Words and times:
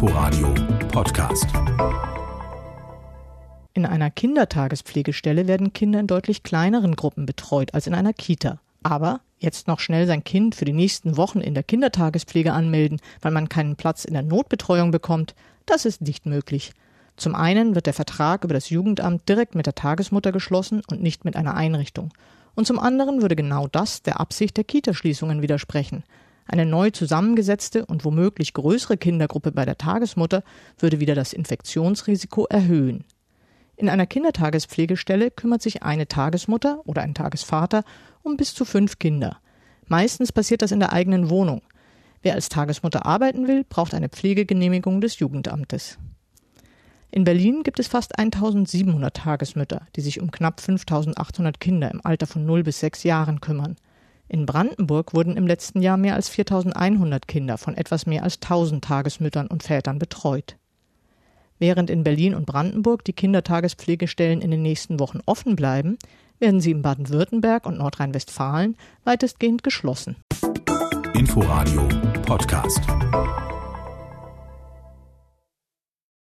Inforadio 0.00 0.54
Podcast. 0.92 1.48
In 3.74 3.84
einer 3.84 4.12
Kindertagespflegestelle 4.12 5.48
werden 5.48 5.72
Kinder 5.72 5.98
in 5.98 6.06
deutlich 6.06 6.44
kleineren 6.44 6.94
Gruppen 6.94 7.26
betreut 7.26 7.74
als 7.74 7.88
in 7.88 7.94
einer 7.94 8.12
Kita. 8.12 8.60
Aber 8.84 9.22
jetzt 9.40 9.66
noch 9.66 9.80
schnell 9.80 10.06
sein 10.06 10.22
Kind 10.22 10.54
für 10.54 10.64
die 10.64 10.72
nächsten 10.72 11.16
Wochen 11.16 11.40
in 11.40 11.52
der 11.52 11.64
Kindertagespflege 11.64 12.52
anmelden, 12.52 13.00
weil 13.22 13.32
man 13.32 13.48
keinen 13.48 13.74
Platz 13.74 14.04
in 14.04 14.14
der 14.14 14.22
Notbetreuung 14.22 14.92
bekommt, 14.92 15.34
das 15.66 15.84
ist 15.84 16.00
nicht 16.00 16.26
möglich. 16.26 16.74
Zum 17.16 17.34
einen 17.34 17.74
wird 17.74 17.86
der 17.86 17.92
Vertrag 17.92 18.44
über 18.44 18.54
das 18.54 18.70
Jugendamt 18.70 19.28
direkt 19.28 19.56
mit 19.56 19.66
der 19.66 19.74
Tagesmutter 19.74 20.30
geschlossen 20.30 20.80
und 20.88 21.02
nicht 21.02 21.24
mit 21.24 21.34
einer 21.34 21.56
Einrichtung. 21.56 22.12
Und 22.54 22.68
zum 22.68 22.78
anderen 22.78 23.20
würde 23.20 23.34
genau 23.34 23.66
das 23.66 24.00
der 24.02 24.20
Absicht 24.20 24.58
der 24.58 24.62
Kitaschließungen 24.62 25.42
widersprechen. 25.42 26.04
Eine 26.50 26.64
neu 26.64 26.90
zusammengesetzte 26.90 27.84
und 27.84 28.06
womöglich 28.06 28.54
größere 28.54 28.96
Kindergruppe 28.96 29.52
bei 29.52 29.66
der 29.66 29.76
Tagesmutter 29.76 30.42
würde 30.78 30.98
wieder 30.98 31.14
das 31.14 31.34
Infektionsrisiko 31.34 32.46
erhöhen. 32.46 33.04
In 33.76 33.90
einer 33.90 34.06
Kindertagespflegestelle 34.06 35.30
kümmert 35.30 35.60
sich 35.60 35.82
eine 35.82 36.08
Tagesmutter 36.08 36.80
oder 36.86 37.02
ein 37.02 37.14
Tagesvater 37.14 37.84
um 38.22 38.38
bis 38.38 38.54
zu 38.54 38.64
fünf 38.64 38.98
Kinder. 38.98 39.36
Meistens 39.86 40.32
passiert 40.32 40.62
das 40.62 40.72
in 40.72 40.80
der 40.80 40.92
eigenen 40.92 41.28
Wohnung. 41.28 41.60
Wer 42.22 42.34
als 42.34 42.48
Tagesmutter 42.48 43.04
arbeiten 43.04 43.46
will, 43.46 43.64
braucht 43.68 43.92
eine 43.92 44.08
Pflegegenehmigung 44.08 45.02
des 45.02 45.18
Jugendamtes. 45.18 45.98
In 47.10 47.24
Berlin 47.24 47.62
gibt 47.62 47.78
es 47.78 47.88
fast 47.88 48.18
1700 48.18 49.14
Tagesmütter, 49.14 49.82
die 49.96 50.00
sich 50.00 50.20
um 50.20 50.30
knapp 50.30 50.60
5800 50.60 51.60
Kinder 51.60 51.90
im 51.90 52.04
Alter 52.04 52.26
von 52.26 52.46
0 52.46 52.62
bis 52.64 52.80
6 52.80 53.02
Jahren 53.04 53.40
kümmern. 53.40 53.76
In 54.28 54.44
Brandenburg 54.44 55.14
wurden 55.14 55.36
im 55.36 55.46
letzten 55.46 55.80
Jahr 55.80 55.96
mehr 55.96 56.14
als 56.14 56.28
4100 56.28 57.26
Kinder 57.26 57.56
von 57.56 57.74
etwas 57.74 58.06
mehr 58.06 58.22
als 58.22 58.36
1000 58.36 58.84
Tagesmüttern 58.84 59.46
und 59.46 59.62
Vätern 59.62 59.98
betreut. 59.98 60.56
Während 61.58 61.90
in 61.90 62.04
Berlin 62.04 62.34
und 62.34 62.46
Brandenburg 62.46 63.04
die 63.04 63.14
Kindertagespflegestellen 63.14 64.40
in 64.40 64.50
den 64.50 64.62
nächsten 64.62 65.00
Wochen 65.00 65.20
offen 65.26 65.56
bleiben, 65.56 65.98
werden 66.38 66.60
sie 66.60 66.70
in 66.70 66.82
Baden-Württemberg 66.82 67.66
und 67.66 67.78
Nordrhein-Westfalen 67.78 68.76
weitestgehend 69.04 69.64
geschlossen. 69.64 70.16
Inforadio 71.14 71.88
Podcast. 72.22 72.80